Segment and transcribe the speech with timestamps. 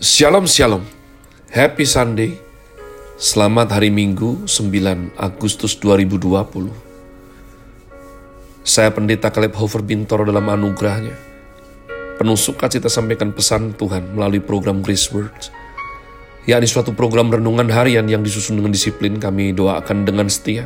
[0.00, 0.80] Shalom Shalom.
[1.52, 2.32] Happy Sunday.
[3.20, 6.72] Selamat hari Minggu 9 Agustus 2020
[8.64, 11.12] Saya Pendeta Caleb Hofer Bintoro dalam anugerahnya.
[12.16, 15.52] Penuh sukacita sampaikan pesan Tuhan melalui program Grace Words.
[16.48, 20.64] Yakni suatu program renungan harian yang disusun dengan disiplin kami doakan dengan setia.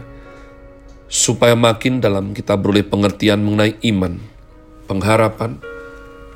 [1.11, 4.15] Supaya makin dalam kita beroleh pengertian mengenai iman,
[4.87, 5.59] pengharapan,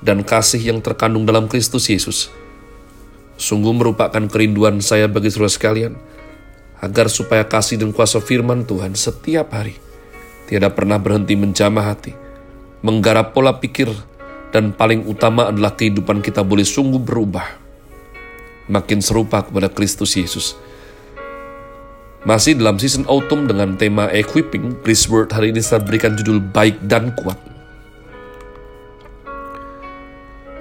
[0.03, 2.48] dan kasih yang terkandung dalam Kristus Yesus
[3.39, 5.95] Sungguh merupakan kerinduan saya bagi saudara sekalian,
[6.83, 9.79] agar supaya kasih dan kuasa firman Tuhan setiap hari
[10.51, 12.19] tidak pernah berhenti menjamah hati,
[12.83, 13.95] menggarap pola pikir,
[14.51, 17.47] dan paling utama adalah kehidupan kita boleh sungguh berubah,
[18.67, 20.59] makin serupa kepada Kristus Yesus.
[22.27, 26.75] Masih dalam season autumn dengan tema equipping, Chris Word hari ini saya berikan judul baik
[26.91, 27.39] dan kuat.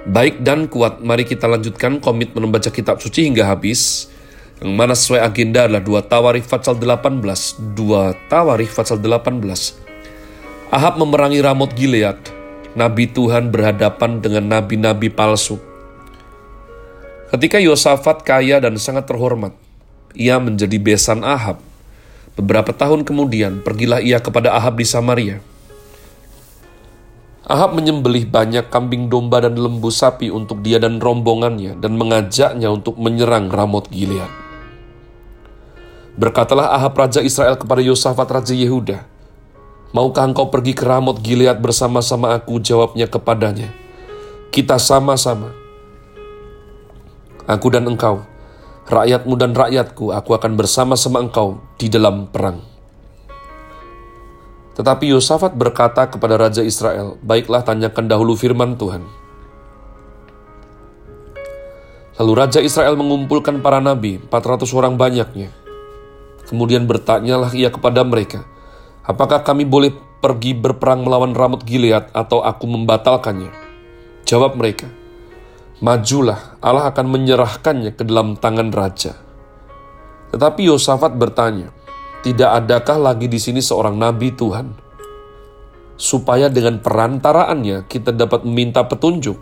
[0.08, 4.08] Baik dan kuat, mari kita lanjutkan komitmen membaca kitab suci hingga habis.
[4.56, 7.76] Yang mana sesuai agenda adalah 2 Tawarikh pasal 18.
[7.76, 9.76] 2 Tawarikh pasal 18.
[10.72, 12.16] Ahab memerangi Ramot Gilead.
[12.72, 15.60] Nabi Tuhan berhadapan dengan nabi-nabi palsu.
[17.28, 19.52] Ketika Yosafat kaya dan sangat terhormat,
[20.16, 21.60] ia menjadi besan Ahab.
[22.32, 25.44] Beberapa tahun kemudian, pergilah ia kepada Ahab di Samaria
[27.48, 33.00] Ahab menyembelih banyak kambing domba dan lembu sapi untuk dia dan rombongannya dan mengajaknya untuk
[33.00, 34.28] menyerang Ramot Gilead.
[36.20, 39.00] Berkatalah Ahab Raja Israel kepada Yosafat Raja Yehuda,
[39.96, 42.60] Maukah engkau pergi ke Ramot Gilead bersama-sama aku?
[42.60, 43.72] Jawabnya kepadanya,
[44.52, 45.48] Kita sama-sama.
[47.48, 48.28] Aku dan engkau,
[48.92, 52.67] rakyatmu dan rakyatku, aku akan bersama-sama engkau di dalam perang.
[54.78, 59.02] Tetapi Yosafat berkata kepada Raja Israel, Baiklah tanyakan dahulu firman Tuhan.
[62.18, 65.50] Lalu Raja Israel mengumpulkan para nabi, 400 orang banyaknya.
[66.46, 68.46] Kemudian bertanyalah ia kepada mereka,
[69.02, 69.90] Apakah kami boleh
[70.22, 73.50] pergi berperang melawan Ramut Gilead atau aku membatalkannya?
[74.22, 74.86] Jawab mereka,
[75.78, 79.14] Majulah, Allah akan menyerahkannya ke dalam tangan raja.
[80.34, 81.70] Tetapi Yosafat bertanya,
[82.28, 84.76] tidak adakah lagi di sini seorang nabi Tuhan?
[85.96, 89.40] Supaya dengan perantaraannya kita dapat meminta petunjuk.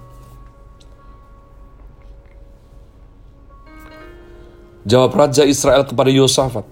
[4.87, 6.63] Jawab Raja Israel kepada Yosafat,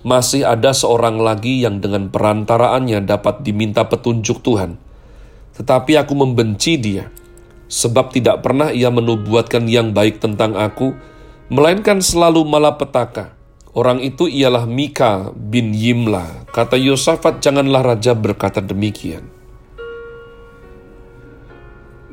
[0.00, 4.80] masih ada seorang lagi yang dengan perantaraannya dapat diminta petunjuk Tuhan.
[5.60, 7.12] Tetapi aku membenci dia,
[7.68, 10.96] sebab tidak pernah ia menubuatkan yang baik tentang aku,
[11.52, 13.43] melainkan selalu malapetaka
[13.74, 16.46] Orang itu ialah Mika bin Yimla.
[16.54, 19.26] Kata Yosafat, janganlah raja berkata demikian.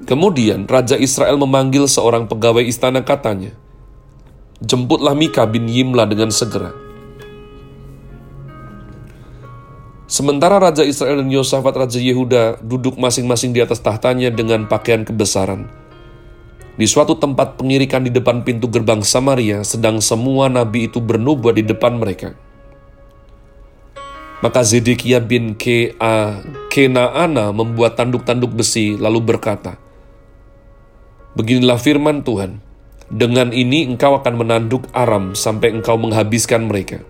[0.10, 3.54] Kemudian Raja Israel memanggil seorang pegawai istana katanya,
[4.58, 6.74] Jemputlah Mika bin Yimla dengan segera.
[10.10, 15.70] Sementara Raja Israel dan Yosafat Raja Yehuda duduk masing-masing di atas tahtanya dengan pakaian kebesaran,
[16.82, 21.62] di suatu tempat pengirikan di depan pintu gerbang Samaria, sedang semua nabi itu bernubuat di
[21.62, 22.34] depan mereka.
[24.42, 26.42] Maka Zedekia bin Kea
[26.74, 29.78] Kenaana membuat tanduk-tanduk besi lalu berkata,
[31.38, 32.66] Beginilah firman Tuhan,
[33.14, 37.06] dengan ini engkau akan menanduk Aram sampai engkau menghabiskan mereka.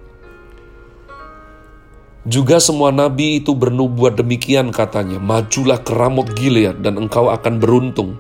[2.28, 8.20] Juga semua nabi itu bernubuat demikian katanya, majulah ke Ramot Gilead dan engkau akan beruntung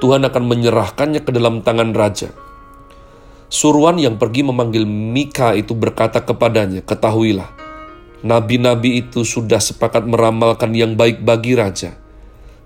[0.00, 2.32] Tuhan akan menyerahkannya ke dalam tangan raja.
[3.52, 7.52] Suruhan yang pergi memanggil Mika itu berkata kepadanya, Ketahuilah,
[8.24, 11.94] nabi-nabi itu sudah sepakat meramalkan yang baik bagi raja.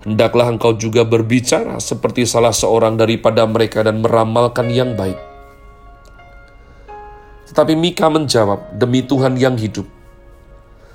[0.07, 5.17] Hendaklah engkau juga berbicara seperti salah seorang daripada mereka dan meramalkan yang baik.
[7.51, 9.89] Tetapi Mika menjawab, Demi Tuhan yang hidup,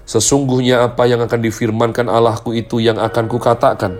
[0.09, 3.94] Sesungguhnya apa yang akan difirmankan Allahku itu yang akan kukatakan.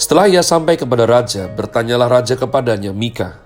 [0.00, 3.36] Setelah ia sampai kepada raja, bertanyalah raja kepadanya, Mika,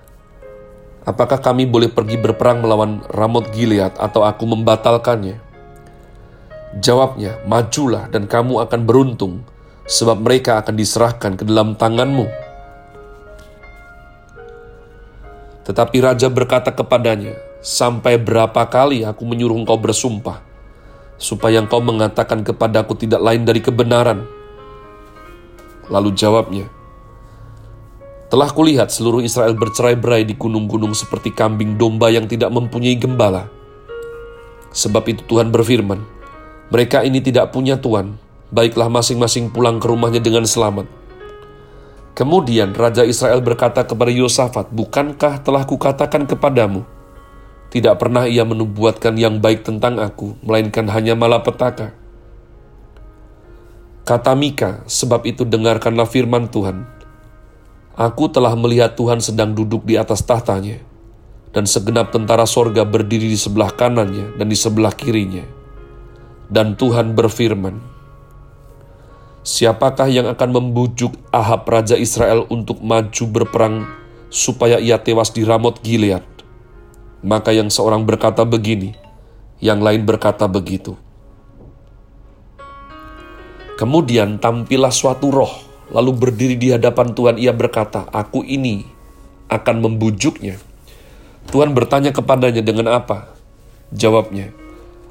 [1.03, 5.43] apakah kami boleh pergi berperang melawan Ramot Gilead atau aku membatalkannya?
[6.79, 9.43] Jawabnya, majulah dan kamu akan beruntung,
[9.83, 12.23] sebab mereka akan diserahkan ke dalam tanganmu.
[15.67, 20.39] Tetapi raja berkata kepadanya, sampai berapa kali aku menyuruh engkau bersumpah,
[21.19, 24.23] supaya engkau mengatakan kepadaku tidak lain dari kebenaran,
[25.89, 26.65] Lalu jawabnya,
[28.25, 33.47] Telah kulihat seluruh Israel bercerai-berai di gunung-gunung seperti kambing domba yang tidak mempunyai gembala.
[34.73, 36.01] Sebab itu Tuhan berfirman,
[36.73, 38.17] mereka ini tidak punya Tuhan,
[38.49, 40.89] baiklah masing-masing pulang ke rumahnya dengan selamat.
[42.15, 46.87] Kemudian Raja Israel berkata kepada Yosafat, Bukankah telah kukatakan kepadamu,
[47.69, 51.91] tidak pernah ia menubuatkan yang baik tentang aku, melainkan hanya malapetaka.
[54.05, 56.85] Kata Mika, sebab itu dengarkanlah firman Tuhan.
[57.97, 60.77] Aku telah melihat Tuhan sedang duduk di atas tahtanya,
[61.49, 65.41] dan segenap tentara sorga berdiri di sebelah kanannya dan di sebelah kirinya.
[66.53, 67.81] Dan Tuhan berfirman,
[69.41, 73.89] Siapakah yang akan membujuk Ahab Raja Israel untuk maju berperang
[74.29, 76.21] supaya ia tewas di Ramot Gilead?
[77.25, 78.93] Maka yang seorang berkata begini,
[79.65, 80.93] yang lain berkata begitu.
[83.75, 85.51] Kemudian tampillah suatu roh,
[85.91, 88.87] lalu berdiri di hadapan Tuhan ia berkata, Aku ini
[89.51, 90.55] akan membujuknya.
[91.51, 93.35] Tuhan bertanya kepadanya dengan apa?
[93.91, 94.55] Jawabnya,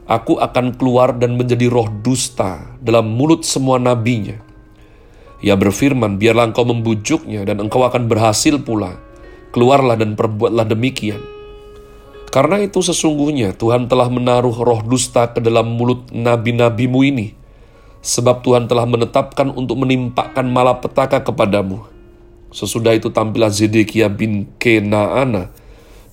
[0.09, 4.41] Aku akan keluar dan menjadi roh dusta dalam mulut semua nabinya.
[5.45, 8.97] Ia berfirman, biarlah engkau membujuknya dan engkau akan berhasil pula.
[9.53, 11.21] Keluarlah dan perbuatlah demikian.
[12.33, 17.44] Karena itu sesungguhnya Tuhan telah menaruh roh dusta ke dalam mulut nabi-nabimu ini.
[18.05, 21.89] Sebab Tuhan telah menetapkan untuk menimpakan malapetaka kepadamu.
[22.53, 25.49] Sesudah itu tampillah Zedekia bin Kenaana,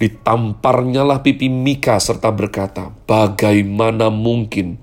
[0.02, 4.82] Ditamparnyalah pipi Mika serta berkata, Bagaimana mungkin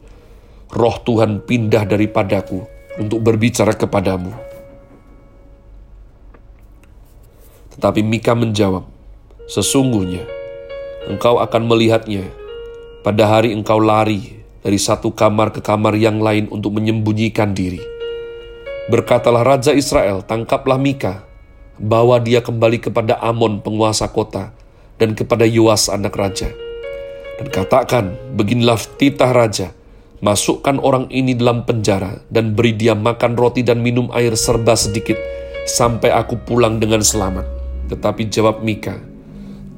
[0.71, 2.63] roh Tuhan pindah daripadaku
[3.03, 4.31] untuk berbicara kepadamu?
[7.75, 8.87] Tetapi Mika menjawab,
[9.51, 10.23] Sesungguhnya,
[11.11, 12.31] engkau akan melihatnya
[13.03, 17.81] pada hari engkau lari dari satu kamar ke kamar yang lain untuk menyembunyikan diri.
[18.89, 21.29] Berkatalah Raja Israel, tangkaplah Mika,
[21.79, 24.51] bawa dia kembali kepada Amon penguasa kota,
[24.99, 26.51] dan kepada Yoas anak raja.
[27.39, 29.71] Dan katakan, beginilah titah raja,
[30.19, 35.15] masukkan orang ini dalam penjara dan beri dia makan roti dan minum air serba sedikit
[35.71, 37.47] sampai aku pulang dengan selamat.
[37.95, 38.99] Tetapi jawab Mika,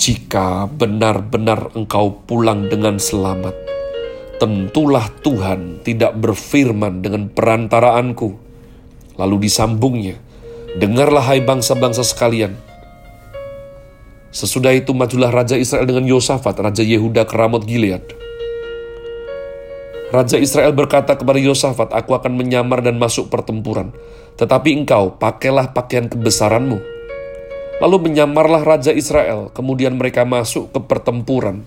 [0.01, 3.53] jika benar-benar engkau pulang dengan selamat,
[4.41, 8.49] tentulah Tuhan tidak berfirman dengan perantaraanku.
[9.21, 10.17] Lalu disambungnya,
[10.81, 12.57] dengarlah hai bangsa-bangsa sekalian,
[14.31, 18.07] Sesudah itu majulah Raja Israel dengan Yosafat, Raja Yehuda ke Ramot Gilead.
[20.15, 23.91] Raja Israel berkata kepada Yosafat, Aku akan menyamar dan masuk pertempuran.
[24.39, 26.79] Tetapi engkau, pakailah pakaian kebesaranmu.
[27.83, 31.67] Lalu menyamarlah Raja Israel, kemudian mereka masuk ke pertempuran.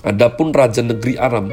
[0.00, 1.52] Adapun Raja negeri Aram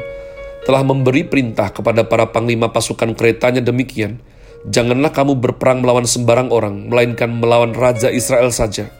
[0.64, 4.20] telah memberi perintah kepada para panglima pasukan keretanya demikian,
[4.66, 8.90] Janganlah kamu berperang melawan sembarang orang, melainkan melawan Raja Israel saja.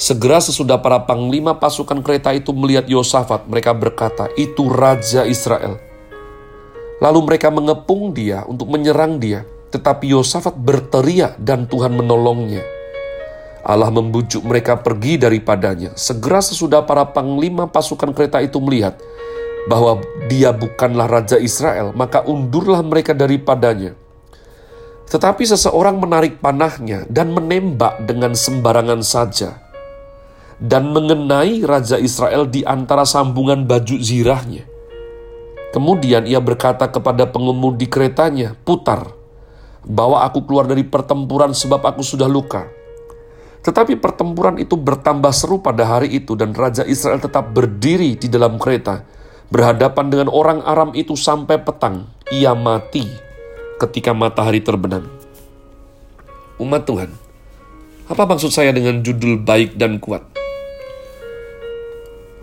[0.00, 5.80] Segera sesudah para panglima pasukan kereta itu melihat Yosafat, mereka berkata, "Itu raja Israel."
[7.00, 12.75] Lalu mereka mengepung dia untuk menyerang dia, tetapi Yosafat berteriak dan Tuhan menolongnya.
[13.66, 15.98] Allah membujuk mereka pergi daripadanya.
[15.98, 18.94] Segera sesudah para panglima pasukan kereta itu melihat
[19.66, 19.98] bahwa
[20.30, 23.98] dia bukanlah raja Israel, maka undurlah mereka daripadanya.
[25.10, 29.66] Tetapi seseorang menarik panahnya dan menembak dengan sembarangan saja
[30.62, 34.66] dan mengenai Raja Israel di antara sambungan baju zirahnya.
[35.74, 39.12] Kemudian ia berkata kepada pengemudi keretanya, "Putar,
[39.84, 42.75] bawa aku keluar dari pertempuran sebab aku sudah luka."
[43.66, 48.62] Tetapi pertempuran itu bertambah seru pada hari itu dan Raja Israel tetap berdiri di dalam
[48.62, 49.02] kereta,
[49.50, 52.06] berhadapan dengan orang Aram itu sampai petang.
[52.30, 53.10] Ia mati
[53.82, 55.10] ketika matahari terbenam.
[56.62, 57.10] Umat Tuhan,
[58.06, 60.36] apa maksud saya dengan judul baik dan kuat?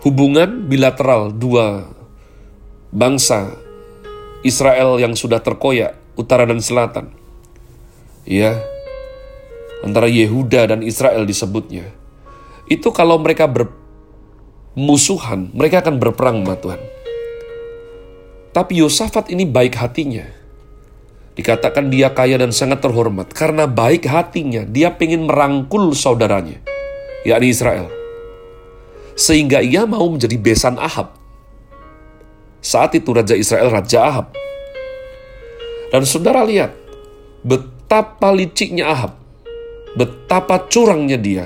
[0.04, 1.88] hubungan bilateral dua
[2.92, 3.56] bangsa
[4.44, 7.08] Israel yang sudah terkoyak utara dan selatan.
[8.28, 8.60] Ya,
[9.84, 11.92] antara Yehuda dan Israel disebutnya.
[12.64, 16.80] Itu kalau mereka bermusuhan, mereka akan berperang sama Tuhan.
[18.56, 20.24] Tapi Yosafat ini baik hatinya.
[21.36, 26.62] Dikatakan dia kaya dan sangat terhormat karena baik hatinya dia ingin merangkul saudaranya,
[27.26, 27.90] yakni Israel
[29.14, 31.14] sehingga ia mau menjadi besan Ahab.
[32.60, 34.26] Saat itu Raja Israel Raja Ahab.
[35.94, 36.74] Dan saudara lihat
[37.46, 39.14] betapa liciknya Ahab,
[39.94, 41.44] betapa curangnya dia,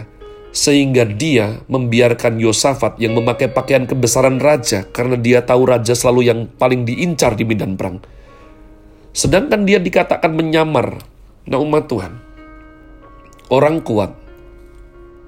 [0.51, 6.41] sehingga dia membiarkan Yosafat yang memakai pakaian kebesaran raja karena dia tahu raja selalu yang
[6.57, 8.01] paling diincar di medan perang.
[9.13, 11.01] Sedangkan dia dikatakan menyamar.
[11.49, 12.13] Nah umat Tuhan,
[13.49, 14.13] orang kuat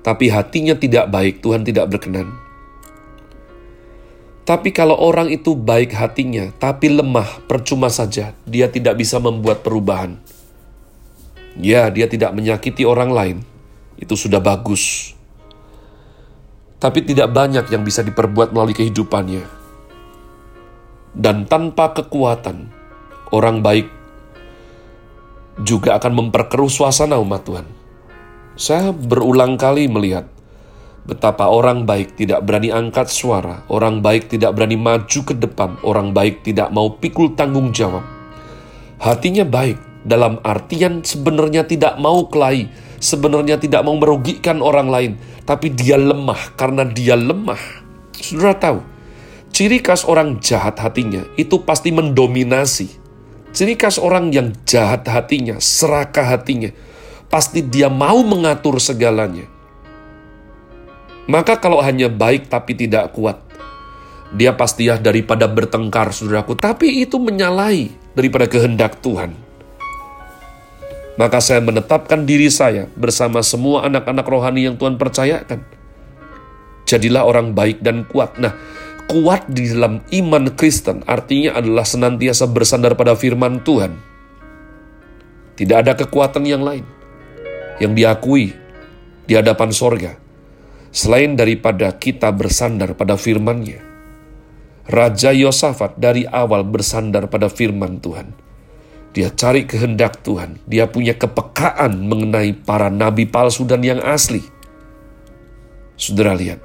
[0.00, 2.32] tapi hatinya tidak baik, Tuhan tidak berkenan.
[4.48, 10.18] Tapi kalau orang itu baik hatinya, tapi lemah, percuma saja, dia tidak bisa membuat perubahan.
[11.60, 13.36] Ya, dia tidak menyakiti orang lain.
[14.00, 15.12] Itu sudah bagus.
[16.80, 19.44] Tapi tidak banyak yang bisa diperbuat melalui kehidupannya.
[21.12, 22.72] Dan tanpa kekuatan,
[23.36, 23.92] orang baik
[25.60, 27.66] juga akan memperkeruh suasana umat Tuhan.
[28.56, 30.24] Saya berulang kali melihat
[31.04, 36.16] betapa orang baik tidak berani angkat suara, orang baik tidak berani maju ke depan, orang
[36.16, 38.04] baik tidak mau pikul tanggung jawab.
[39.00, 42.68] Hatinya baik, dalam artian sebenarnya tidak mau kelahi,
[43.00, 45.12] sebenarnya tidak mau merugikan orang lain,
[45.44, 47.60] tapi dia lemah karena dia lemah.
[48.16, 48.78] Saudara tahu,
[49.52, 52.88] ciri khas orang jahat hatinya itu pasti mendominasi.
[53.50, 56.70] Ciri khas orang yang jahat hatinya, serakah hatinya,
[57.26, 59.50] pasti dia mau mengatur segalanya.
[61.26, 63.42] Maka kalau hanya baik tapi tidak kuat,
[64.30, 69.49] dia pasti ya daripada bertengkar, saudaraku, tapi itu menyalahi daripada kehendak Tuhan.
[71.20, 75.60] Maka saya menetapkan diri saya bersama semua anak-anak rohani yang Tuhan percayakan.
[76.88, 78.40] Jadilah orang baik dan kuat.
[78.40, 78.56] Nah,
[79.04, 84.00] kuat di dalam iman Kristen artinya adalah senantiasa bersandar pada firman Tuhan.
[85.60, 86.88] Tidak ada kekuatan yang lain
[87.84, 88.56] yang diakui
[89.28, 90.16] di hadapan sorga
[90.88, 93.84] selain daripada kita bersandar pada firman-Nya.
[94.88, 98.49] Raja Yosafat dari awal bersandar pada firman Tuhan
[99.10, 100.62] dia cari kehendak Tuhan.
[100.70, 104.42] Dia punya kepekaan mengenai para nabi palsu dan yang asli.
[105.98, 106.62] Saudara lihat.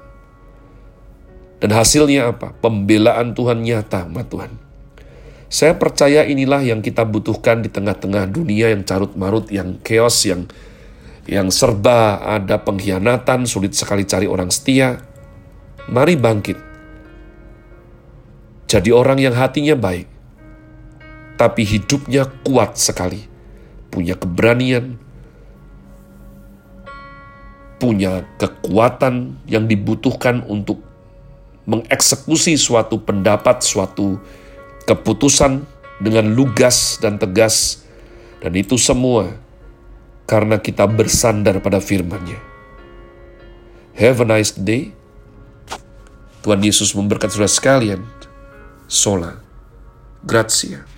[1.58, 2.54] Dan hasilnya apa?
[2.62, 4.54] Pembelaan Tuhan nyata sama Tuhan.
[5.50, 10.46] Saya percaya inilah yang kita butuhkan di tengah-tengah dunia yang carut marut, yang chaos, yang
[11.26, 15.02] yang serba ada pengkhianatan, sulit sekali cari orang setia.
[15.90, 16.58] Mari bangkit.
[18.66, 20.10] Jadi orang yang hatinya baik,
[21.36, 23.28] tapi hidupnya kuat sekali,
[23.92, 24.96] punya keberanian,
[27.76, 30.80] punya kekuatan yang dibutuhkan untuk
[31.68, 34.22] mengeksekusi suatu pendapat, suatu
[34.88, 35.66] keputusan
[36.00, 37.84] dengan lugas dan tegas,
[38.40, 39.36] dan itu semua
[40.26, 42.40] karena kita bersandar pada firman-Nya.
[43.96, 44.92] Have a nice day.
[46.44, 48.02] Tuhan Yesus memberkati saudara sekalian.
[48.86, 49.42] Sola.
[50.22, 50.95] Grazie.